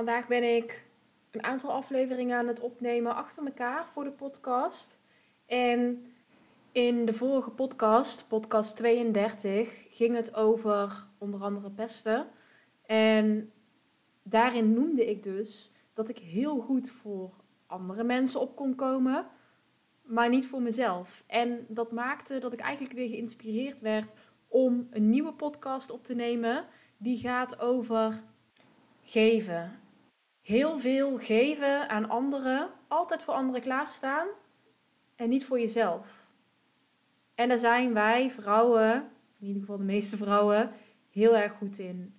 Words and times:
Vandaag 0.00 0.26
ben 0.26 0.56
ik 0.56 0.88
een 1.30 1.42
aantal 1.42 1.72
afleveringen 1.72 2.38
aan 2.38 2.46
het 2.46 2.60
opnemen 2.60 3.14
achter 3.14 3.44
elkaar 3.44 3.88
voor 3.88 4.04
de 4.04 4.10
podcast. 4.10 4.98
En 5.46 6.04
in 6.72 7.06
de 7.06 7.12
vorige 7.12 7.50
podcast, 7.50 8.28
podcast 8.28 8.76
32, 8.76 9.86
ging 9.90 10.14
het 10.14 10.34
over 10.34 11.06
onder 11.18 11.40
andere 11.40 11.70
pesten. 11.70 12.26
En 12.86 13.52
daarin 14.22 14.72
noemde 14.72 15.10
ik 15.10 15.22
dus 15.22 15.72
dat 15.94 16.08
ik 16.08 16.18
heel 16.18 16.60
goed 16.60 16.90
voor 16.90 17.30
andere 17.66 18.04
mensen 18.04 18.40
op 18.40 18.56
kon 18.56 18.74
komen, 18.74 19.26
maar 20.02 20.28
niet 20.28 20.46
voor 20.46 20.62
mezelf. 20.62 21.24
En 21.26 21.66
dat 21.68 21.92
maakte 21.92 22.38
dat 22.38 22.52
ik 22.52 22.60
eigenlijk 22.60 22.94
weer 22.94 23.08
geïnspireerd 23.08 23.80
werd 23.80 24.12
om 24.48 24.86
een 24.90 25.10
nieuwe 25.10 25.32
podcast 25.32 25.90
op 25.90 26.04
te 26.04 26.14
nemen. 26.14 26.64
Die 26.96 27.18
gaat 27.18 27.60
over 27.60 28.22
geven. 29.02 29.79
Heel 30.50 30.78
veel 30.78 31.18
geven 31.18 31.88
aan 31.88 32.08
anderen, 32.08 32.70
altijd 32.88 33.22
voor 33.22 33.34
anderen 33.34 33.60
klaarstaan 33.60 34.26
en 35.16 35.28
niet 35.28 35.44
voor 35.44 35.60
jezelf. 35.60 36.28
En 37.34 37.48
daar 37.48 37.58
zijn 37.58 37.94
wij 37.94 38.30
vrouwen, 38.30 38.94
in 39.38 39.46
ieder 39.46 39.60
geval 39.60 39.76
de 39.76 39.84
meeste 39.84 40.16
vrouwen, 40.16 40.70
heel 41.10 41.36
erg 41.36 41.52
goed 41.52 41.78
in. 41.78 42.14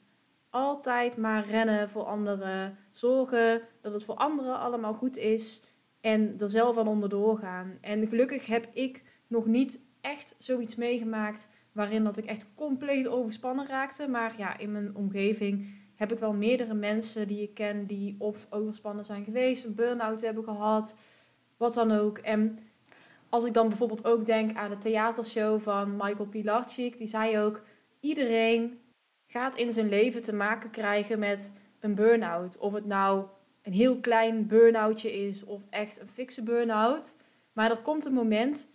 Altijd 0.49 1.17
maar 1.17 1.45
rennen 1.45 1.89
voor 1.89 2.03
anderen, 2.03 2.77
zorgen 2.91 3.61
dat 3.81 3.93
het 3.93 4.03
voor 4.03 4.15
anderen 4.15 4.59
allemaal 4.59 4.93
goed 4.93 5.17
is 5.17 5.61
en 6.01 6.35
er 6.37 6.49
zelf 6.49 6.77
aan 6.77 6.87
onderdoor 6.87 7.37
gaan. 7.37 7.77
En 7.81 8.07
gelukkig 8.07 8.45
heb 8.45 8.67
ik 8.73 9.03
nog 9.27 9.45
niet 9.45 9.83
echt 10.01 10.35
zoiets 10.39 10.75
meegemaakt 10.75 11.47
waarin 11.71 12.03
dat 12.03 12.17
ik 12.17 12.25
echt 12.25 12.51
compleet 12.55 13.07
overspannen 13.07 13.67
raakte. 13.67 14.07
Maar 14.07 14.33
ja, 14.37 14.57
in 14.57 14.71
mijn 14.71 14.95
omgeving 14.95 15.80
heb 16.01 16.11
ik 16.11 16.19
wel 16.19 16.33
meerdere 16.33 16.73
mensen 16.73 17.27
die 17.27 17.41
ik 17.41 17.53
ken 17.53 17.85
die 17.85 18.15
of 18.19 18.47
overspannen 18.49 19.05
zijn 19.05 19.23
geweest, 19.23 19.65
een 19.65 19.75
burn-out 19.75 20.21
hebben 20.21 20.43
gehad, 20.43 20.95
wat 21.57 21.73
dan 21.73 21.91
ook. 21.91 22.17
En 22.17 22.59
als 23.29 23.45
ik 23.45 23.53
dan 23.53 23.69
bijvoorbeeld 23.69 24.05
ook 24.05 24.25
denk 24.25 24.57
aan 24.57 24.69
de 24.69 24.77
theatershow 24.77 25.61
van 25.61 25.91
Michael 25.91 26.25
Pilarczyk, 26.25 26.97
die 26.97 27.07
zei 27.07 27.39
ook: 27.39 27.61
iedereen 27.99 28.79
gaat 29.27 29.55
in 29.55 29.73
zijn 29.73 29.89
leven 29.89 30.21
te 30.21 30.33
maken 30.33 30.69
krijgen 30.69 31.19
met 31.19 31.51
een 31.79 31.95
burn-out. 31.95 32.57
Of 32.57 32.73
het 32.73 32.85
nou 32.85 33.25
een 33.61 33.73
heel 33.73 33.99
klein 33.99 34.47
burn-outje 34.47 35.27
is 35.27 35.43
of 35.43 35.61
echt 35.69 35.99
een 35.99 36.09
fikse 36.09 36.43
burn-out. 36.43 37.15
Maar 37.53 37.71
er 37.71 37.81
komt 37.81 38.05
een 38.05 38.13
moment 38.13 38.69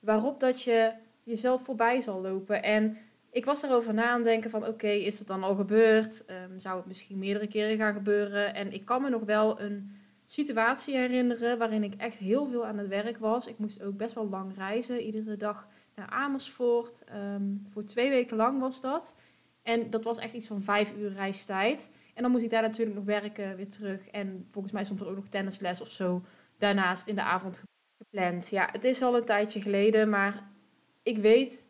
waarop 0.00 0.40
dat 0.40 0.62
je 0.62 0.92
jezelf 1.22 1.64
voorbij 1.64 2.00
zal 2.00 2.20
lopen. 2.20 2.62
En 2.62 2.98
ik 3.34 3.44
was 3.44 3.60
daarover 3.60 3.94
na 3.94 4.10
aan 4.10 4.22
denken 4.22 4.50
van 4.50 4.66
oké, 4.66 4.88
is 4.88 5.18
het 5.18 5.28
dan 5.28 5.42
al 5.42 5.54
gebeurd? 5.54 6.24
Um, 6.30 6.60
zou 6.60 6.76
het 6.76 6.86
misschien 6.86 7.18
meerdere 7.18 7.46
keren 7.46 7.76
gaan 7.76 7.94
gebeuren? 7.94 8.54
En 8.54 8.72
ik 8.72 8.84
kan 8.84 9.02
me 9.02 9.08
nog 9.08 9.22
wel 9.22 9.60
een 9.60 9.90
situatie 10.26 10.96
herinneren 10.96 11.58
waarin 11.58 11.82
ik 11.82 11.94
echt 11.94 12.18
heel 12.18 12.46
veel 12.46 12.66
aan 12.66 12.78
het 12.78 12.88
werk 12.88 13.18
was. 13.18 13.46
Ik 13.46 13.58
moest 13.58 13.82
ook 13.82 13.96
best 13.96 14.14
wel 14.14 14.28
lang 14.28 14.56
reizen, 14.56 15.00
iedere 15.00 15.36
dag 15.36 15.68
naar 15.94 16.08
Amersfoort. 16.08 17.04
Ehm, 17.04 17.42
voor 17.68 17.84
twee 17.84 18.10
weken 18.10 18.36
lang 18.36 18.60
was 18.60 18.80
dat. 18.80 19.16
En 19.62 19.90
dat 19.90 20.04
was 20.04 20.18
echt 20.18 20.34
iets 20.34 20.46
van 20.46 20.60
vijf 20.60 20.94
uur 20.96 21.12
reistijd. 21.12 21.90
En 22.14 22.22
dan 22.22 22.30
moest 22.30 22.44
ik 22.44 22.50
daar 22.50 22.62
natuurlijk 22.62 22.96
nog 22.96 23.04
werken, 23.04 23.56
weer 23.56 23.68
terug. 23.68 24.08
En 24.08 24.46
volgens 24.50 24.72
mij 24.72 24.84
stond 24.84 25.00
er 25.00 25.08
ook 25.08 25.16
nog 25.16 25.28
tennisles 25.28 25.80
of 25.80 25.88
zo 25.88 26.22
daarnaast 26.58 27.06
in 27.06 27.14
de 27.14 27.22
avond 27.22 27.62
gepland. 27.98 28.48
Ja, 28.48 28.68
het 28.72 28.84
is 28.84 29.02
al 29.02 29.16
een 29.16 29.24
tijdje 29.24 29.60
geleden, 29.60 30.08
maar 30.08 30.50
ik 31.02 31.18
weet 31.18 31.64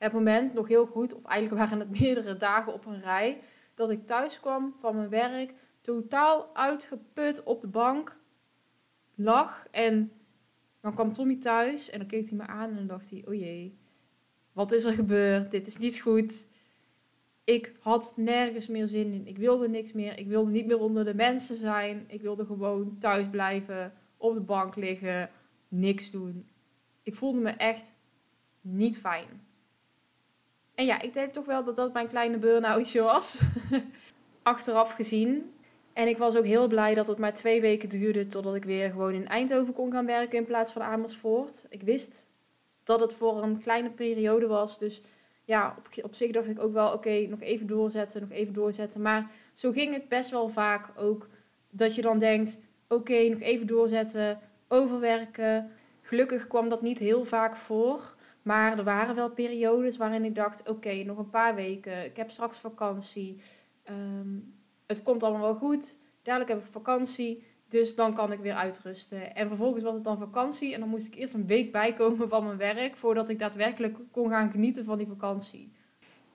het 0.00 0.12
moment 0.12 0.54
nog 0.54 0.68
heel 0.68 0.86
goed, 0.86 1.14
of 1.14 1.24
eigenlijk 1.24 1.62
waren 1.62 1.80
het 1.80 1.90
meerdere 2.00 2.36
dagen 2.36 2.72
op 2.72 2.86
een 2.86 3.00
rij, 3.00 3.40
dat 3.74 3.90
ik 3.90 4.06
thuis 4.06 4.40
kwam 4.40 4.74
van 4.80 4.96
mijn 4.96 5.08
werk, 5.08 5.54
totaal 5.80 6.50
uitgeput 6.54 7.42
op 7.42 7.60
de 7.60 7.68
bank 7.68 8.18
lag. 9.14 9.66
En 9.70 10.12
dan 10.80 10.94
kwam 10.94 11.12
Tommy 11.12 11.36
thuis 11.36 11.90
en 11.90 11.98
dan 11.98 12.08
keek 12.08 12.28
hij 12.28 12.38
me 12.38 12.46
aan 12.46 12.70
en 12.70 12.76
dan 12.76 12.86
dacht 12.86 13.10
hij, 13.10 13.24
oh 13.26 13.34
jee, 13.34 13.78
wat 14.52 14.72
is 14.72 14.84
er 14.84 14.92
gebeurd? 14.92 15.50
Dit 15.50 15.66
is 15.66 15.78
niet 15.78 16.00
goed. 16.00 16.48
Ik 17.44 17.74
had 17.80 18.12
nergens 18.16 18.66
meer 18.66 18.86
zin 18.86 19.12
in. 19.12 19.26
Ik 19.26 19.38
wilde 19.38 19.68
niks 19.68 19.92
meer. 19.92 20.18
Ik 20.18 20.26
wilde 20.26 20.50
niet 20.50 20.66
meer 20.66 20.80
onder 20.80 21.04
de 21.04 21.14
mensen 21.14 21.56
zijn. 21.56 22.04
Ik 22.06 22.20
wilde 22.20 22.44
gewoon 22.44 22.96
thuis 22.98 23.28
blijven, 23.28 23.92
op 24.16 24.34
de 24.34 24.40
bank 24.40 24.76
liggen, 24.76 25.30
niks 25.68 26.10
doen. 26.10 26.48
Ik 27.02 27.14
voelde 27.14 27.40
me 27.40 27.50
echt 27.50 27.94
niet 28.60 28.98
fijn. 28.98 29.49
En 30.80 30.86
ja, 30.86 31.00
ik 31.00 31.12
denk 31.12 31.32
toch 31.32 31.44
wel 31.44 31.64
dat 31.64 31.76
dat 31.76 31.92
mijn 31.92 32.08
kleine 32.08 32.36
burn-outje 32.36 33.02
was. 33.02 33.42
Achteraf 34.42 34.92
gezien. 34.92 35.52
En 35.92 36.08
ik 36.08 36.18
was 36.18 36.36
ook 36.36 36.44
heel 36.44 36.66
blij 36.66 36.94
dat 36.94 37.06
het 37.06 37.18
maar 37.18 37.34
twee 37.34 37.60
weken 37.60 37.88
duurde 37.88 38.26
totdat 38.26 38.54
ik 38.54 38.64
weer 38.64 38.90
gewoon 38.90 39.12
in 39.12 39.28
Eindhoven 39.28 39.74
kon 39.74 39.92
gaan 39.92 40.06
werken 40.06 40.38
in 40.38 40.44
plaats 40.44 40.72
van 40.72 40.82
Amersfoort. 40.82 41.66
Ik 41.68 41.82
wist 41.82 42.26
dat 42.84 43.00
het 43.00 43.14
voor 43.14 43.42
een 43.42 43.60
kleine 43.62 43.90
periode 43.90 44.46
was. 44.46 44.78
Dus 44.78 45.02
ja, 45.44 45.76
op, 45.78 46.04
op 46.04 46.14
zich 46.14 46.30
dacht 46.30 46.48
ik 46.48 46.60
ook 46.60 46.72
wel, 46.72 46.92
oké, 46.92 47.26
nog 47.28 47.40
even 47.40 47.66
doorzetten, 47.66 48.20
nog 48.20 48.30
even 48.30 48.52
doorzetten. 48.52 49.02
Maar 49.02 49.30
zo 49.52 49.72
ging 49.72 49.92
het 49.92 50.08
best 50.08 50.30
wel 50.30 50.48
vaak 50.48 50.90
ook. 50.96 51.28
Dat 51.70 51.94
je 51.94 52.02
dan 52.02 52.18
denkt, 52.18 52.60
oké, 52.88 53.28
nog 53.28 53.40
even 53.40 53.66
doorzetten, 53.66 54.40
overwerken. 54.68 55.70
Gelukkig 56.00 56.46
kwam 56.46 56.68
dat 56.68 56.82
niet 56.82 56.98
heel 56.98 57.24
vaak 57.24 57.56
voor. 57.56 58.18
Maar 58.42 58.78
er 58.78 58.84
waren 58.84 59.14
wel 59.14 59.30
periodes 59.30 59.96
waarin 59.96 60.24
ik 60.24 60.34
dacht: 60.34 60.68
oké, 60.68 60.92
nog 60.92 61.18
een 61.18 61.30
paar 61.30 61.54
weken. 61.54 62.04
Ik 62.04 62.16
heb 62.16 62.30
straks 62.30 62.58
vakantie. 62.58 63.40
Ehm, 63.82 64.38
het 64.86 65.02
komt 65.02 65.22
allemaal 65.22 65.42
wel 65.42 65.54
goed. 65.54 65.96
Dadelijk 66.22 66.50
heb 66.50 66.60
ik 66.60 66.66
vakantie. 66.66 67.44
Dus 67.68 67.94
dan 67.94 68.14
kan 68.14 68.32
ik 68.32 68.40
weer 68.40 68.54
uitrusten. 68.54 69.34
En 69.34 69.48
vervolgens 69.48 69.84
was 69.84 69.94
het 69.94 70.04
dan 70.04 70.18
vakantie. 70.18 70.74
En 70.74 70.80
dan 70.80 70.88
moest 70.88 71.06
ik 71.06 71.14
eerst 71.14 71.34
een 71.34 71.46
week 71.46 71.72
bijkomen 71.72 72.28
van 72.28 72.44
mijn 72.44 72.56
werk. 72.56 72.96
Voordat 72.96 73.28
ik 73.28 73.38
daadwerkelijk 73.38 73.98
kon 74.10 74.28
gaan 74.28 74.50
genieten 74.50 74.84
van 74.84 74.98
die 74.98 75.06
vakantie. 75.06 75.72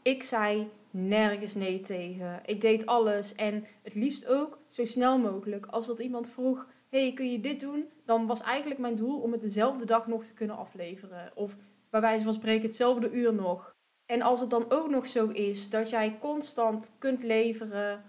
Ik 0.01 0.23
zei 0.23 0.69
nergens 0.91 1.55
nee 1.55 1.79
tegen. 1.79 2.41
Ik 2.45 2.61
deed 2.61 2.85
alles. 2.85 3.35
En 3.35 3.66
het 3.81 3.95
liefst 3.95 4.27
ook 4.27 4.59
zo 4.67 4.85
snel 4.85 5.17
mogelijk. 5.17 5.66
Als 5.66 5.87
dat 5.87 5.99
iemand 5.99 6.29
vroeg: 6.29 6.67
hey, 6.89 7.13
kun 7.13 7.31
je 7.31 7.39
dit 7.39 7.59
doen? 7.59 7.85
Dan 8.05 8.25
was 8.25 8.41
eigenlijk 8.41 8.79
mijn 8.79 8.95
doel 8.95 9.19
om 9.22 9.31
het 9.31 9.41
dezelfde 9.41 9.85
dag 9.85 10.07
nog 10.07 10.23
te 10.23 10.33
kunnen 10.33 10.57
afleveren. 10.57 11.31
Of 11.35 11.55
bij 11.95 12.03
wijze 12.03 12.23
van 12.23 12.33
spreken 12.33 12.66
hetzelfde 12.66 13.11
uur 13.11 13.33
nog. 13.33 13.75
En 14.06 14.22
als 14.22 14.39
het 14.39 14.50
dan 14.50 14.72
ook 14.72 14.89
nog 14.89 15.07
zo 15.07 15.28
is 15.28 15.69
dat 15.69 15.89
jij 15.89 16.17
constant 16.19 16.95
kunt 17.00 17.23
leveren, 17.23 18.03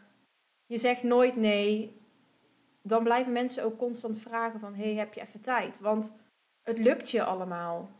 je 0.66 0.78
zegt 0.78 1.02
nooit 1.02 1.36
nee, 1.36 2.00
dan 2.82 3.02
blijven 3.02 3.32
mensen 3.32 3.64
ook 3.64 3.78
constant 3.78 4.18
vragen 4.18 4.60
van, 4.60 4.74
hey, 4.74 4.94
heb 4.94 5.14
je 5.14 5.20
even 5.20 5.40
tijd? 5.40 5.80
Want 5.80 6.14
het 6.62 6.78
lukt 6.78 7.10
je 7.10 7.24
allemaal. 7.24 7.90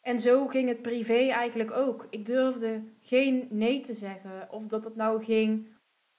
En 0.00 0.20
zo 0.20 0.46
ging 0.46 0.68
het 0.68 0.82
privé 0.82 1.28
eigenlijk 1.28 1.70
ook. 1.70 2.06
Ik 2.10 2.26
durfde 2.26 2.82
geen 3.00 3.48
nee 3.50 3.80
te 3.80 3.94
zeggen. 3.94 4.48
Of 4.50 4.66
dat 4.66 4.84
het 4.84 4.96
nou 4.96 5.24
ging 5.24 5.66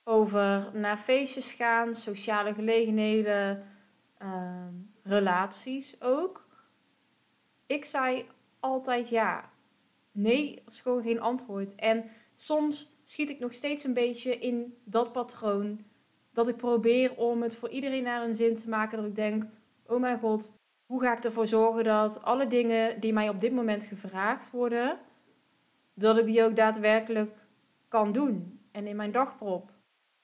over 0.02 0.70
naar 0.72 0.98
feestjes 0.98 1.52
gaan, 1.52 1.94
sociale 1.94 2.54
gelegenheden, 2.54 3.66
uh, 4.22 4.66
relaties 5.02 6.02
ook. 6.02 6.46
Ik 7.66 7.84
zei 7.84 8.26
altijd 8.64 9.08
ja. 9.08 9.50
Nee 10.12 10.62
is 10.66 10.80
gewoon 10.80 11.02
geen 11.02 11.20
antwoord. 11.20 11.74
En 11.74 12.04
soms 12.34 12.98
schiet 13.04 13.30
ik 13.30 13.38
nog 13.38 13.52
steeds 13.52 13.84
een 13.84 13.94
beetje 13.94 14.38
in 14.38 14.76
dat 14.84 15.12
patroon. 15.12 15.84
Dat 16.32 16.48
ik 16.48 16.56
probeer 16.56 17.16
om 17.16 17.42
het 17.42 17.56
voor 17.56 17.68
iedereen 17.68 18.02
naar 18.02 18.22
een 18.24 18.34
zin 18.34 18.54
te 18.54 18.68
maken. 18.68 18.98
Dat 18.98 19.06
ik 19.06 19.14
denk, 19.14 19.44
oh 19.86 20.00
mijn 20.00 20.18
god, 20.18 20.52
hoe 20.86 21.00
ga 21.00 21.16
ik 21.16 21.24
ervoor 21.24 21.46
zorgen 21.46 21.84
dat 21.84 22.22
alle 22.22 22.46
dingen 22.46 23.00
die 23.00 23.12
mij 23.12 23.28
op 23.28 23.40
dit 23.40 23.52
moment 23.52 23.84
gevraagd 23.84 24.50
worden, 24.50 24.98
dat 25.94 26.18
ik 26.18 26.26
die 26.26 26.44
ook 26.44 26.56
daadwerkelijk 26.56 27.36
kan 27.88 28.12
doen. 28.12 28.60
En 28.70 28.86
in 28.86 28.96
mijn 28.96 29.12
dagprop. 29.12 29.72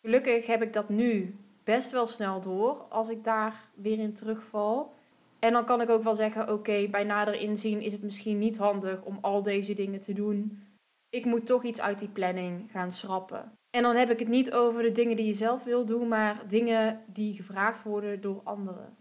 Gelukkig 0.02 0.46
heb 0.46 0.62
ik 0.62 0.72
dat 0.72 0.88
nu 0.88 1.36
best 1.64 1.90
wel 1.90 2.06
snel 2.06 2.40
door 2.40 2.76
als 2.88 3.08
ik 3.08 3.24
daar 3.24 3.54
weer 3.74 3.98
in 3.98 4.14
terugval. 4.14 4.94
En 5.40 5.52
dan 5.52 5.64
kan 5.64 5.80
ik 5.80 5.88
ook 5.88 6.02
wel 6.02 6.14
zeggen: 6.14 6.52
oké, 6.52 6.88
bij 6.90 7.04
nader 7.04 7.34
inzien 7.34 7.80
is 7.80 7.92
het 7.92 8.02
misschien 8.02 8.38
niet 8.38 8.58
handig 8.58 9.02
om 9.02 9.18
al 9.20 9.42
deze 9.42 9.74
dingen 9.74 10.00
te 10.00 10.12
doen. 10.12 10.62
Ik 11.08 11.24
moet 11.24 11.46
toch 11.46 11.64
iets 11.64 11.80
uit 11.80 11.98
die 11.98 12.08
planning 12.08 12.70
gaan 12.70 12.92
schrappen. 12.92 13.52
En 13.70 13.82
dan 13.82 13.96
heb 13.96 14.10
ik 14.10 14.18
het 14.18 14.28
niet 14.28 14.52
over 14.52 14.82
de 14.82 14.92
dingen 14.92 15.16
die 15.16 15.26
je 15.26 15.34
zelf 15.34 15.64
wil 15.64 15.84
doen, 15.84 16.08
maar 16.08 16.48
dingen 16.48 17.04
die 17.06 17.34
gevraagd 17.34 17.82
worden 17.82 18.20
door 18.20 18.40
anderen. 18.44 18.96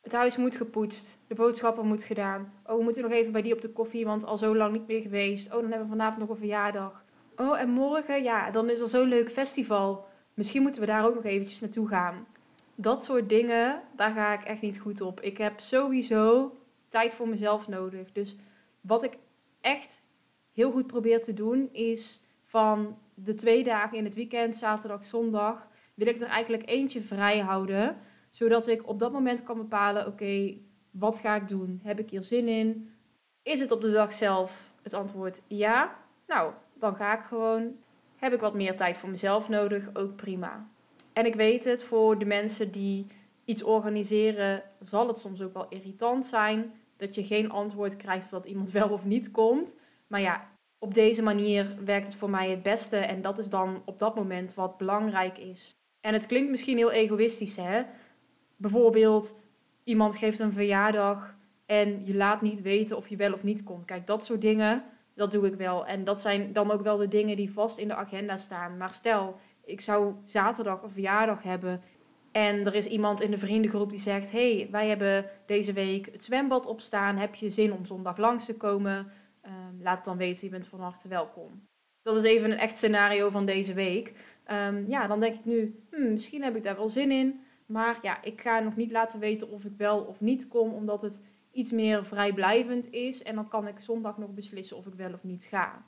Het 0.00 0.12
huis 0.12 0.36
moet 0.36 0.56
gepoetst, 0.56 1.24
de 1.28 1.34
boodschappen 1.34 1.86
moet 1.86 2.02
gedaan. 2.02 2.52
Oh, 2.66 2.76
we 2.76 2.82
moeten 2.82 3.02
nog 3.02 3.12
even 3.12 3.32
bij 3.32 3.42
die 3.42 3.54
op 3.54 3.60
de 3.60 3.72
koffie, 3.72 4.04
want 4.04 4.24
al 4.24 4.38
zo 4.38 4.56
lang 4.56 4.72
niet 4.72 4.86
meer 4.86 5.00
geweest. 5.00 5.46
Oh, 5.46 5.52
dan 5.52 5.70
hebben 5.70 5.82
we 5.82 5.96
vanavond 5.96 6.20
nog 6.20 6.28
een 6.28 6.36
verjaardag. 6.36 7.04
Oh, 7.36 7.60
en 7.60 7.70
morgen, 7.70 8.22
ja, 8.22 8.50
dan 8.50 8.70
is 8.70 8.80
er 8.80 8.88
zo'n 8.88 9.08
leuk 9.08 9.30
festival. 9.30 10.06
Misschien 10.34 10.62
moeten 10.62 10.80
we 10.80 10.86
daar 10.86 11.06
ook 11.06 11.14
nog 11.14 11.24
eventjes 11.24 11.60
naartoe 11.60 11.88
gaan 11.88 12.26
dat 12.74 13.04
soort 13.04 13.28
dingen, 13.28 13.82
daar 13.96 14.12
ga 14.12 14.32
ik 14.32 14.44
echt 14.44 14.60
niet 14.60 14.80
goed 14.80 15.00
op. 15.00 15.20
Ik 15.20 15.38
heb 15.38 15.60
sowieso 15.60 16.56
tijd 16.88 17.14
voor 17.14 17.28
mezelf 17.28 17.68
nodig. 17.68 18.12
Dus 18.12 18.36
wat 18.80 19.02
ik 19.02 19.18
echt 19.60 20.02
heel 20.52 20.70
goed 20.70 20.86
probeer 20.86 21.22
te 21.22 21.34
doen, 21.34 21.68
is 21.72 22.22
van 22.42 22.98
de 23.14 23.34
twee 23.34 23.64
dagen 23.64 23.98
in 23.98 24.04
het 24.04 24.14
weekend, 24.14 24.56
zaterdag, 24.56 25.04
zondag, 25.04 25.68
wil 25.94 26.06
ik 26.06 26.20
er 26.20 26.28
eigenlijk 26.28 26.68
eentje 26.68 27.00
vrij 27.00 27.38
houden, 27.38 27.96
zodat 28.30 28.66
ik 28.66 28.88
op 28.88 28.98
dat 28.98 29.12
moment 29.12 29.42
kan 29.42 29.56
bepalen: 29.56 30.06
oké, 30.06 30.56
wat 30.90 31.18
ga 31.18 31.34
ik 31.34 31.48
doen? 31.48 31.80
Heb 31.82 31.98
ik 31.98 32.10
hier 32.10 32.22
zin 32.22 32.48
in? 32.48 32.90
Is 33.42 33.60
het 33.60 33.72
op 33.72 33.80
de 33.80 33.90
dag 33.90 34.14
zelf 34.14 34.72
het 34.82 34.94
antwoord 34.94 35.42
ja? 35.46 35.96
Nou, 36.26 36.52
dan 36.74 36.96
ga 36.96 37.18
ik 37.18 37.24
gewoon. 37.24 37.76
Heb 38.16 38.32
ik 38.32 38.40
wat 38.40 38.54
meer 38.54 38.76
tijd 38.76 38.98
voor 38.98 39.08
mezelf 39.08 39.48
nodig? 39.48 39.90
Ook 39.92 40.16
prima. 40.16 40.68
En 41.14 41.26
ik 41.26 41.34
weet 41.34 41.64
het, 41.64 41.82
voor 41.82 42.18
de 42.18 42.24
mensen 42.24 42.70
die 42.70 43.06
iets 43.44 43.62
organiseren, 43.62 44.62
zal 44.82 45.08
het 45.08 45.18
soms 45.18 45.42
ook 45.42 45.52
wel 45.52 45.66
irritant 45.68 46.26
zijn 46.26 46.72
dat 46.96 47.14
je 47.14 47.24
geen 47.24 47.50
antwoord 47.50 47.96
krijgt 47.96 48.24
of 48.24 48.30
dat 48.30 48.46
iemand 48.46 48.70
wel 48.70 48.88
of 48.88 49.04
niet 49.04 49.30
komt. 49.30 49.74
Maar 50.06 50.20
ja, 50.20 50.48
op 50.78 50.94
deze 50.94 51.22
manier 51.22 51.76
werkt 51.84 52.06
het 52.06 52.16
voor 52.16 52.30
mij 52.30 52.50
het 52.50 52.62
beste 52.62 52.96
en 52.96 53.22
dat 53.22 53.38
is 53.38 53.48
dan 53.48 53.82
op 53.84 53.98
dat 53.98 54.14
moment 54.14 54.54
wat 54.54 54.78
belangrijk 54.78 55.38
is. 55.38 55.76
En 56.00 56.12
het 56.12 56.26
klinkt 56.26 56.50
misschien 56.50 56.76
heel 56.76 56.90
egoïstisch, 56.90 57.56
hè? 57.56 57.82
Bijvoorbeeld, 58.56 59.38
iemand 59.84 60.16
geeft 60.16 60.38
een 60.38 60.52
verjaardag 60.52 61.36
en 61.66 62.06
je 62.06 62.14
laat 62.14 62.42
niet 62.42 62.62
weten 62.62 62.96
of 62.96 63.08
je 63.08 63.16
wel 63.16 63.32
of 63.32 63.42
niet 63.42 63.62
komt. 63.62 63.84
Kijk, 63.84 64.06
dat 64.06 64.24
soort 64.24 64.40
dingen, 64.40 64.84
dat 65.14 65.30
doe 65.30 65.46
ik 65.46 65.54
wel. 65.54 65.86
En 65.86 66.04
dat 66.04 66.20
zijn 66.20 66.52
dan 66.52 66.70
ook 66.70 66.82
wel 66.82 66.96
de 66.96 67.08
dingen 67.08 67.36
die 67.36 67.52
vast 67.52 67.78
in 67.78 67.88
de 67.88 67.94
agenda 67.94 68.36
staan. 68.36 68.76
Maar 68.76 68.90
stel, 68.90 69.36
ik 69.64 69.80
zou 69.80 70.14
zaterdag 70.24 70.82
een 70.82 70.90
verjaardag 70.90 71.42
hebben 71.42 71.82
en 72.34 72.66
er 72.66 72.74
is 72.74 72.86
iemand 72.86 73.20
in 73.20 73.30
de 73.30 73.38
vriendengroep 73.38 73.90
die 73.90 73.98
zegt: 73.98 74.30
hey, 74.30 74.68
wij 74.70 74.88
hebben 74.88 75.30
deze 75.46 75.72
week 75.72 76.08
het 76.12 76.24
zwembad 76.24 76.66
opstaan. 76.66 77.16
Heb 77.16 77.34
je 77.34 77.50
zin 77.50 77.72
om 77.72 77.84
zondag 77.84 78.16
langs 78.16 78.44
te 78.44 78.56
komen? 78.56 79.12
Um, 79.46 79.82
laat 79.82 80.04
dan 80.04 80.16
weten, 80.16 80.44
je 80.44 80.50
bent 80.50 80.66
van 80.66 80.80
harte 80.80 81.08
welkom. 81.08 81.66
Dat 82.02 82.16
is 82.16 82.22
even 82.22 82.50
een 82.50 82.58
echt 82.58 82.76
scenario 82.76 83.30
van 83.30 83.46
deze 83.46 83.72
week. 83.72 84.12
Um, 84.52 84.84
ja, 84.88 85.06
dan 85.06 85.20
denk 85.20 85.34
ik 85.34 85.44
nu, 85.44 85.84
hmm, 85.90 86.12
misschien 86.12 86.42
heb 86.42 86.56
ik 86.56 86.62
daar 86.62 86.76
wel 86.76 86.88
zin 86.88 87.10
in. 87.10 87.40
Maar 87.66 87.98
ja, 88.02 88.22
ik 88.22 88.40
ga 88.40 88.60
nog 88.60 88.76
niet 88.76 88.92
laten 88.92 89.20
weten 89.20 89.50
of 89.50 89.64
ik 89.64 89.72
wel 89.76 90.00
of 90.00 90.20
niet 90.20 90.48
kom, 90.48 90.72
omdat 90.72 91.02
het 91.02 91.20
iets 91.52 91.70
meer 91.70 92.06
vrijblijvend 92.06 92.90
is. 92.90 93.22
En 93.22 93.34
dan 93.34 93.48
kan 93.48 93.66
ik 93.66 93.80
zondag 93.80 94.18
nog 94.18 94.34
beslissen 94.34 94.76
of 94.76 94.86
ik 94.86 94.94
wel 94.94 95.12
of 95.12 95.22
niet 95.22 95.44
ga. 95.44 95.84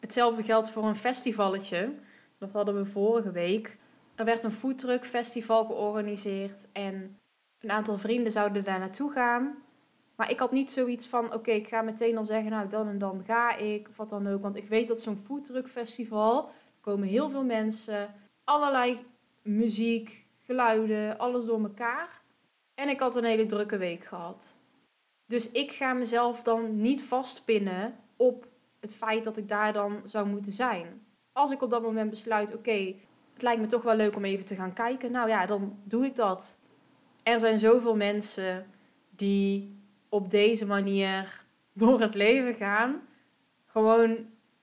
Hetzelfde 0.00 0.42
geldt 0.42 0.70
voor 0.70 0.84
een 0.84 0.96
festivalletje. 0.96 1.94
Dat 2.38 2.52
hadden 2.52 2.74
we 2.74 2.84
vorige 2.84 3.30
week. 3.30 3.78
Er 4.14 4.24
werd 4.24 4.44
een 4.44 4.52
foodtruck 4.52 5.06
festival 5.06 5.64
georganiseerd 5.64 6.68
en 6.72 7.18
een 7.60 7.70
aantal 7.70 7.98
vrienden 7.98 8.32
zouden 8.32 8.64
daar 8.64 8.78
naartoe 8.78 9.10
gaan. 9.10 9.62
Maar 10.16 10.30
ik 10.30 10.38
had 10.38 10.52
niet 10.52 10.70
zoiets 10.70 11.06
van, 11.06 11.34
oké, 11.34 11.50
ik 11.50 11.68
ga 11.68 11.82
meteen 11.82 12.16
al 12.16 12.24
zeggen, 12.24 12.50
nou 12.50 12.68
dan 12.68 12.88
en 12.88 12.98
dan 12.98 13.24
ga 13.24 13.56
ik, 13.56 13.88
of 13.88 13.96
wat 13.96 14.08
dan 14.08 14.26
ook. 14.26 14.42
Want 14.42 14.56
ik 14.56 14.68
weet 14.68 14.88
dat 14.88 15.00
zo'n 15.00 15.16
foodtruck 15.16 15.68
festival, 15.68 16.50
komen 16.80 17.08
heel 17.08 17.28
veel 17.28 17.44
mensen, 17.44 18.14
allerlei 18.44 19.06
muziek, 19.42 20.26
geluiden, 20.38 21.18
alles 21.18 21.44
door 21.44 21.60
elkaar. 21.60 22.22
En 22.74 22.88
ik 22.88 23.00
had 23.00 23.16
een 23.16 23.24
hele 23.24 23.46
drukke 23.46 23.76
week 23.76 24.04
gehad. 24.04 24.56
Dus 25.26 25.50
ik 25.50 25.72
ga 25.72 25.92
mezelf 25.92 26.42
dan 26.42 26.80
niet 26.80 27.02
vastpinnen 27.02 27.94
op 28.16 28.46
het 28.80 28.94
feit 28.94 29.24
dat 29.24 29.36
ik 29.36 29.48
daar 29.48 29.72
dan 29.72 30.02
zou 30.04 30.28
moeten 30.28 30.52
zijn. 30.52 31.06
Als 31.38 31.50
ik 31.50 31.62
op 31.62 31.70
dat 31.70 31.82
moment 31.82 32.10
besluit, 32.10 32.54
oké, 32.54 32.94
het 33.32 33.42
lijkt 33.42 33.60
me 33.60 33.66
toch 33.66 33.82
wel 33.82 33.96
leuk 33.96 34.16
om 34.16 34.24
even 34.24 34.44
te 34.44 34.54
gaan 34.54 34.72
kijken. 34.72 35.10
Nou 35.10 35.28
ja, 35.28 35.46
dan 35.46 35.78
doe 35.84 36.04
ik 36.04 36.16
dat. 36.16 36.60
Er 37.22 37.38
zijn 37.38 37.58
zoveel 37.58 37.96
mensen 37.96 38.66
die 39.10 39.76
op 40.08 40.30
deze 40.30 40.66
manier 40.66 41.44
door 41.72 42.00
het 42.00 42.14
leven 42.14 42.54
gaan. 42.54 43.00
Gewoon 43.66 44.16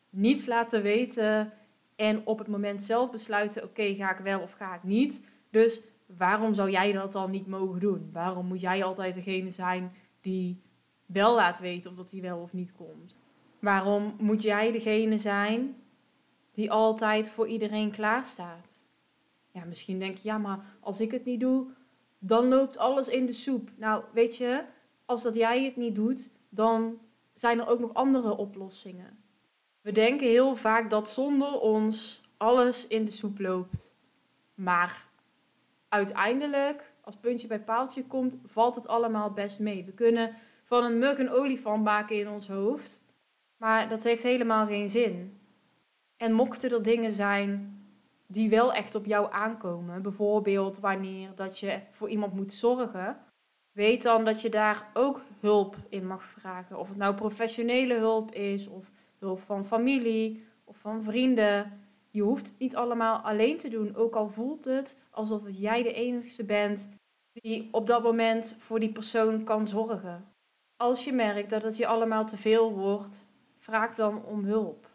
niets 0.10 0.46
laten 0.46 0.82
weten 0.82 1.54
en 1.96 2.22
op 2.26 2.38
het 2.38 2.48
moment 2.48 2.82
zelf 2.82 3.12
besluiten: 3.12 3.64
oké, 3.64 3.94
ga 3.94 4.12
ik 4.12 4.24
wel 4.24 4.42
of 4.42 4.52
ga 4.52 4.76
ik 4.76 4.84
niet. 4.84 5.30
Dus 5.50 5.82
waarom 6.18 6.54
zou 6.54 6.70
jij 6.70 6.92
dat 6.92 7.12
dan 7.12 7.32
niet 7.32 7.48
mogen 7.48 7.80
doen? 7.80 8.10
Waarom 8.14 8.46
moet 8.46 8.62
jij 8.62 8.84
altijd 8.84 9.16
degene 9.16 9.52
zijn 9.52 9.94
die 10.22 10.62
wel 11.06 11.36
laat 11.36 11.60
weten 11.60 11.92
of 11.92 11.98
dat 11.98 12.12
hij 12.12 12.22
wel 12.22 12.40
of 12.40 12.54
niet 12.54 12.74
komt? 12.74 13.20
Waarom 13.60 14.16
moet 14.20 14.42
jij 14.42 14.72
degene 14.72 15.18
zijn 15.18 15.76
die 16.56 16.72
altijd 16.72 17.30
voor 17.30 17.48
iedereen 17.48 17.92
klaar 17.92 18.26
staat? 18.26 18.84
Ja, 19.52 19.66
misschien 19.66 20.00
denk 20.00 20.18
je, 20.18 20.28
ja, 20.28 20.38
maar 20.38 20.60
als 20.80 21.02
ik 21.02 21.12
het 21.12 21.26
niet 21.26 21.40
doe, 21.40 21.68
dan 22.20 22.48
loopt 22.48 22.78
alles 22.78 23.08
in 23.08 23.26
de 23.26 23.34
soep. 23.34 23.70
Nou, 23.76 24.04
weet 24.14 24.38
je, 24.38 24.64
als 25.06 25.24
dat 25.24 25.36
jij 25.36 25.64
het 25.64 25.76
niet 25.76 25.96
doet, 25.96 26.30
dan 26.50 27.00
zijn 27.34 27.60
er 27.60 27.68
ook 27.68 27.80
nog 27.80 27.94
andere 27.94 28.38
oplossingen. 28.38 29.24
We 29.82 29.92
denken 29.92 30.28
heel 30.28 30.56
vaak 30.56 30.90
dat 30.90 31.10
zonder 31.10 31.60
ons 31.60 32.22
alles 32.38 32.88
in 32.88 33.06
de 33.06 33.12
soep 33.12 33.40
loopt. 33.40 33.94
Maar 34.54 35.08
uiteindelijk, 35.90 36.94
als 37.02 37.16
puntje 37.16 37.48
bij 37.48 37.60
paaltje 37.60 38.04
komt, 38.06 38.38
valt 38.46 38.76
het 38.76 38.88
allemaal 38.88 39.32
best 39.32 39.60
mee. 39.60 39.84
We 39.84 39.92
kunnen 39.92 40.36
van 40.64 40.84
een 40.84 40.98
mug 40.98 41.18
een 41.18 41.32
olifant 41.32 41.84
maken 41.84 42.16
in 42.16 42.30
ons 42.30 42.48
hoofd, 42.48 43.02
maar 43.58 43.90
dat 43.90 44.04
heeft 44.04 44.24
helemaal 44.24 44.68
geen 44.68 44.90
zin. 44.90 45.40
En 46.18 46.34
mochten 46.34 46.72
er 46.72 46.84
dingen 46.84 47.12
zijn 47.12 47.80
die 48.28 48.50
wel 48.50 48.74
echt 48.74 48.96
op 48.96 49.06
jou 49.06 49.32
aankomen, 49.32 50.02
bijvoorbeeld 50.02 50.80
wanneer 50.80 51.30
dat 51.36 51.60
je 51.60 51.80
voor 51.92 52.10
iemand 52.10 52.34
moet 52.34 52.54
zorgen, 52.54 53.18
weet 53.72 54.04
dan 54.04 54.26
dat 54.26 54.42
je 54.42 54.50
daar 54.50 54.90
ook 54.94 55.22
hulp 55.40 55.76
in 55.90 56.08
mag 56.08 56.24
vragen. 56.24 56.80
Of 56.80 56.88
het 56.88 56.98
nou 56.98 57.16
professionele 57.16 57.94
hulp 57.94 58.32
is, 58.32 58.68
of 58.68 58.92
hulp 59.20 59.40
van 59.40 59.66
familie 59.66 60.48
of 60.64 60.78
van 60.78 61.04
vrienden. 61.04 61.88
Je 62.12 62.22
hoeft 62.22 62.48
het 62.48 62.60
niet 62.60 62.76
allemaal 62.76 63.18
alleen 63.18 63.58
te 63.58 63.68
doen, 63.68 63.96
ook 63.96 64.16
al 64.16 64.30
voelt 64.30 64.66
het 64.66 65.02
alsof 65.12 65.44
jij 65.50 65.84
de 65.84 65.94
enige 65.94 66.46
bent 66.46 66.90
die 67.32 67.68
op 67.72 67.88
dat 67.88 68.04
moment 68.04 68.56
voor 68.60 68.80
die 68.80 68.92
persoon 68.92 69.44
kan 69.44 69.68
zorgen. 69.68 70.34
Als 70.78 71.04
je 71.04 71.14
merkt 71.14 71.50
dat 71.50 71.64
het 71.64 71.78
je 71.78 71.88
allemaal 71.88 72.26
te 72.26 72.38
veel 72.38 72.74
wordt, 72.74 73.28
vraag 73.56 73.96
dan 73.96 74.26
om 74.26 74.44
hulp. 74.44 74.95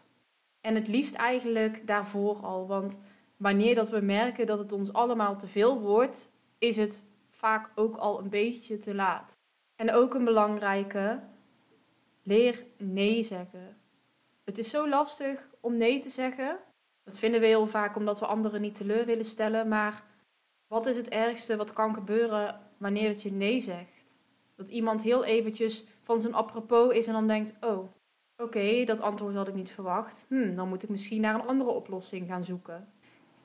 En 0.61 0.75
het 0.75 0.87
liefst 0.87 1.15
eigenlijk 1.15 1.87
daarvoor 1.87 2.35
al, 2.35 2.67
want 2.67 2.99
wanneer 3.37 3.75
dat 3.75 3.89
we 3.89 4.01
merken 4.01 4.45
dat 4.45 4.59
het 4.59 4.71
ons 4.71 4.93
allemaal 4.93 5.37
te 5.37 5.47
veel 5.47 5.79
wordt, 5.79 6.31
is 6.57 6.77
het 6.77 7.03
vaak 7.29 7.71
ook 7.75 7.95
al 7.95 8.19
een 8.19 8.29
beetje 8.29 8.77
te 8.77 8.95
laat. 8.95 9.37
En 9.75 9.91
ook 9.91 10.13
een 10.13 10.25
belangrijke, 10.25 11.23
leer 12.23 12.65
nee 12.77 13.23
zeggen. 13.23 13.77
Het 14.43 14.57
is 14.57 14.69
zo 14.69 14.89
lastig 14.89 15.49
om 15.59 15.77
nee 15.77 15.99
te 15.99 16.09
zeggen. 16.09 16.57
Dat 17.03 17.19
vinden 17.19 17.39
we 17.39 17.45
heel 17.45 17.67
vaak 17.67 17.95
omdat 17.95 18.19
we 18.19 18.25
anderen 18.25 18.61
niet 18.61 18.75
teleur 18.75 19.05
willen 19.05 19.25
stellen. 19.25 19.67
Maar 19.67 20.03
wat 20.67 20.85
is 20.85 20.97
het 20.97 21.09
ergste 21.09 21.55
wat 21.55 21.73
kan 21.73 21.93
gebeuren 21.93 22.59
wanneer 22.77 23.09
dat 23.09 23.21
je 23.21 23.31
nee 23.31 23.59
zegt? 23.59 24.19
Dat 24.55 24.67
iemand 24.67 25.01
heel 25.01 25.23
eventjes 25.23 25.85
van 26.03 26.21
zijn 26.21 26.33
apropos 26.33 26.93
is 26.93 27.07
en 27.07 27.13
dan 27.13 27.27
denkt: 27.27 27.53
Oh, 27.61 27.91
oké, 28.41 28.83
dat 28.83 29.01
antwoord 29.01 29.35
had 29.35 29.47
ik 29.47 29.53
niet 29.53 29.71
verwacht. 29.71 30.25
Hm, 30.29 30.55
dan 30.55 30.69
moet 30.69 30.83
ik 30.83 30.89
misschien 30.89 31.21
naar 31.21 31.35
een 31.35 31.47
andere 31.47 31.69
oplossing 31.69 32.27
gaan 32.27 32.43
zoeken. 32.43 32.87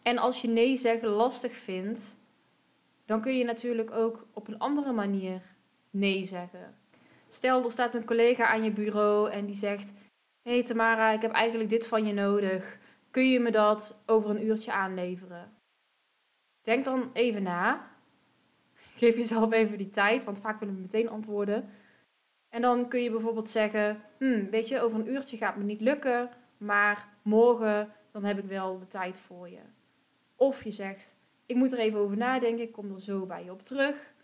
En 0.02 0.18
als 0.18 0.40
je 0.40 0.48
nee 0.48 0.76
zeggen 0.76 1.08
lastig 1.08 1.52
vindt, 1.52 2.16
dan 3.04 3.20
kun 3.20 3.38
je 3.38 3.44
natuurlijk 3.44 3.90
ook 3.90 4.26
op 4.32 4.48
een 4.48 4.58
andere 4.58 4.92
manier 4.92 5.42
nee 5.90 6.24
zeggen. 6.24 6.74
Stel, 7.28 7.64
er 7.64 7.70
staat 7.70 7.94
een 7.94 8.04
collega 8.04 8.46
aan 8.46 8.64
je 8.64 8.70
bureau 8.70 9.30
en 9.30 9.46
die 9.46 9.54
zegt: 9.54 9.94
hey 10.42 10.62
Tamara, 10.62 11.10
ik 11.10 11.22
heb 11.22 11.32
eigenlijk 11.32 11.70
dit 11.70 11.86
van 11.86 12.06
je 12.06 12.12
nodig. 12.12 12.78
Kun 13.10 13.30
je 13.30 13.40
me 13.40 13.50
dat 13.50 14.02
over 14.06 14.30
een 14.30 14.46
uurtje 14.46 14.72
aanleveren? 14.72 15.52
Denk 16.62 16.84
dan 16.84 17.10
even 17.12 17.42
na. 17.42 17.90
Geef 18.94 19.16
jezelf 19.16 19.52
even 19.52 19.78
die 19.78 19.88
tijd, 19.88 20.24
want 20.24 20.40
vaak 20.40 20.60
willen 20.60 20.74
we 20.74 20.80
meteen 20.80 21.08
antwoorden. 21.08 21.68
En 22.56 22.62
dan 22.62 22.88
kun 22.88 23.02
je 23.02 23.10
bijvoorbeeld 23.10 23.48
zeggen: 23.48 24.02
hm, 24.18 24.50
Weet 24.50 24.68
je, 24.68 24.80
over 24.80 25.00
een 25.00 25.08
uurtje 25.08 25.36
gaat 25.36 25.56
me 25.56 25.64
niet 25.64 25.80
lukken, 25.80 26.30
maar 26.56 27.08
morgen 27.22 27.92
dan 28.10 28.24
heb 28.24 28.38
ik 28.38 28.44
wel 28.44 28.78
de 28.78 28.86
tijd 28.86 29.20
voor 29.20 29.48
je. 29.48 29.60
Of 30.36 30.64
je 30.64 30.70
zegt: 30.70 31.16
Ik 31.46 31.56
moet 31.56 31.72
er 31.72 31.78
even 31.78 31.98
over 31.98 32.16
nadenken, 32.16 32.64
ik 32.64 32.72
kom 32.72 32.94
er 32.94 33.00
zo 33.00 33.26
bij 33.26 33.44
je 33.44 33.50
op 33.50 33.62
terug. 33.62 34.14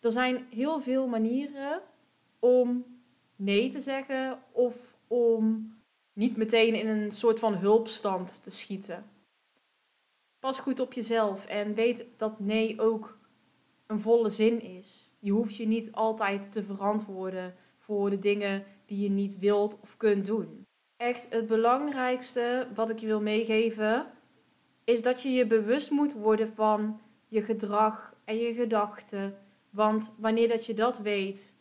Er 0.00 0.12
zijn 0.12 0.46
heel 0.50 0.80
veel 0.80 1.06
manieren 1.06 1.82
om 2.38 2.84
nee 3.36 3.68
te 3.68 3.80
zeggen 3.80 4.42
of 4.52 4.96
om 5.06 5.74
niet 6.12 6.36
meteen 6.36 6.74
in 6.74 6.88
een 6.88 7.10
soort 7.10 7.38
van 7.38 7.54
hulpstand 7.54 8.42
te 8.42 8.50
schieten. 8.50 9.04
Pas 10.38 10.58
goed 10.58 10.80
op 10.80 10.92
jezelf 10.92 11.46
en 11.46 11.74
weet 11.74 12.06
dat 12.16 12.40
nee 12.40 12.80
ook 12.80 13.18
een 13.86 14.00
volle 14.00 14.30
zin 14.30 14.60
is. 14.60 15.01
Je 15.24 15.32
hoeft 15.32 15.56
je 15.56 15.66
niet 15.66 15.92
altijd 15.92 16.52
te 16.52 16.64
verantwoorden 16.64 17.54
voor 17.78 18.10
de 18.10 18.18
dingen 18.18 18.64
die 18.86 19.02
je 19.02 19.10
niet 19.10 19.38
wilt 19.38 19.80
of 19.80 19.96
kunt 19.96 20.26
doen. 20.26 20.66
Echt 20.96 21.26
het 21.30 21.46
belangrijkste 21.46 22.68
wat 22.74 22.90
ik 22.90 22.98
je 22.98 23.06
wil 23.06 23.20
meegeven 23.20 24.06
is 24.84 25.02
dat 25.02 25.22
je 25.22 25.32
je 25.32 25.46
bewust 25.46 25.90
moet 25.90 26.12
worden 26.12 26.48
van 26.48 27.00
je 27.28 27.42
gedrag 27.42 28.14
en 28.24 28.36
je 28.36 28.54
gedachten. 28.54 29.38
Want 29.70 30.14
wanneer 30.18 30.48
dat 30.48 30.66
je 30.66 30.74
dat 30.74 30.98
weet 30.98 31.54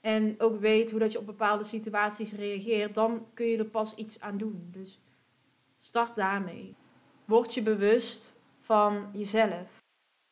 en 0.00 0.34
ook 0.38 0.60
weet 0.60 0.90
hoe 0.90 1.00
dat 1.00 1.12
je 1.12 1.18
op 1.18 1.26
bepaalde 1.26 1.64
situaties 1.64 2.32
reageert, 2.32 2.94
dan 2.94 3.26
kun 3.34 3.46
je 3.46 3.58
er 3.58 3.64
pas 3.64 3.94
iets 3.94 4.20
aan 4.20 4.36
doen. 4.36 4.68
Dus 4.70 5.00
start 5.78 6.14
daarmee. 6.14 6.74
Word 7.24 7.54
je 7.54 7.62
bewust 7.62 8.36
van 8.60 9.08
jezelf. 9.12 9.83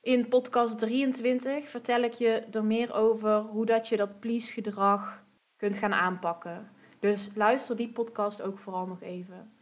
In 0.02 0.28
podcast 0.28 0.78
23 0.78 1.68
vertel 1.68 2.02
ik 2.02 2.12
je 2.12 2.30
er 2.30 2.64
meer 2.64 2.94
over 2.94 3.40
hoe 3.40 3.66
dat 3.66 3.88
je 3.88 3.96
dat 3.96 4.20
please 4.20 4.52
gedrag 4.52 5.24
kunt 5.56 5.76
gaan 5.76 5.92
aanpakken. 5.92 6.70
Dus 6.98 7.30
luister 7.34 7.76
die 7.76 7.88
podcast 7.88 8.42
ook 8.42 8.58
vooral 8.58 8.86
nog 8.86 9.02
even. 9.02 9.52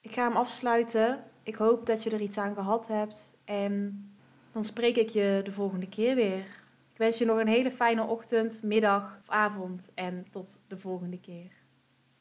Ik 0.00 0.12
ga 0.12 0.28
hem 0.28 0.36
afsluiten. 0.36 1.24
Ik 1.42 1.54
hoop 1.54 1.86
dat 1.86 2.02
je 2.02 2.10
er 2.10 2.20
iets 2.20 2.38
aan 2.38 2.54
gehad 2.54 2.88
hebt. 2.88 3.32
En 3.44 4.04
dan 4.52 4.64
spreek 4.64 4.96
ik 4.96 5.08
je 5.08 5.40
de 5.44 5.52
volgende 5.52 5.88
keer 5.88 6.14
weer. 6.14 6.44
Ik 6.92 6.98
wens 6.98 7.18
je 7.18 7.24
nog 7.24 7.38
een 7.38 7.48
hele 7.48 7.70
fijne 7.70 8.04
ochtend, 8.04 8.62
middag 8.62 9.18
of 9.20 9.28
avond. 9.28 9.90
En 9.94 10.26
tot 10.30 10.60
de 10.68 10.78
volgende 10.78 11.20
keer. 11.20 11.61